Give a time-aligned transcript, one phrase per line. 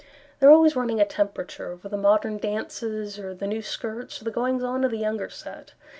[0.39, 4.23] They are always running a temperature Over the modern dances, Or the new skirts, Or
[4.25, 5.73] the goings on of the younger set.